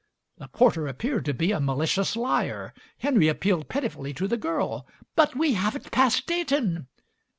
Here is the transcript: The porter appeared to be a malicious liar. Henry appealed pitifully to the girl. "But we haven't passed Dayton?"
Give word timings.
The 0.39 0.47
porter 0.47 0.87
appeared 0.87 1.25
to 1.25 1.33
be 1.35 1.51
a 1.51 1.59
malicious 1.59 2.15
liar. 2.15 2.73
Henry 2.97 3.27
appealed 3.27 3.69
pitifully 3.69 4.15
to 4.15 4.27
the 4.27 4.35
girl. 4.35 4.87
"But 5.15 5.35
we 5.35 5.53
haven't 5.53 5.91
passed 5.91 6.25
Dayton?" 6.25 6.87